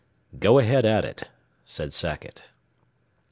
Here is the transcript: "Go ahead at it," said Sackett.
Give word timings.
"Go 0.39 0.57
ahead 0.57 0.83
at 0.83 1.05
it," 1.05 1.29
said 1.63 1.93
Sackett. 1.93 2.49